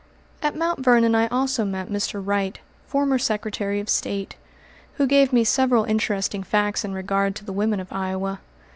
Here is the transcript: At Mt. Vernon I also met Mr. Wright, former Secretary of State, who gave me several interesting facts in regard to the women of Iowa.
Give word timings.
At 0.41 0.55
Mt. 0.55 0.79
Vernon 0.79 1.13
I 1.13 1.27
also 1.27 1.63
met 1.63 1.87
Mr. 1.89 2.19
Wright, 2.25 2.59
former 2.87 3.19
Secretary 3.19 3.79
of 3.79 3.87
State, 3.87 4.35
who 4.95 5.05
gave 5.05 5.31
me 5.31 5.43
several 5.43 5.83
interesting 5.83 6.41
facts 6.41 6.83
in 6.83 6.95
regard 6.95 7.35
to 7.35 7.45
the 7.45 7.53
women 7.53 7.79
of 7.79 7.93
Iowa. 7.93 8.39